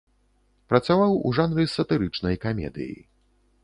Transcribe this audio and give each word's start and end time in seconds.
Працаваў 0.73 1.11
у 1.29 1.35
жанры 1.41 1.69
сатырычнай 1.77 2.35
камедыі. 2.47 2.95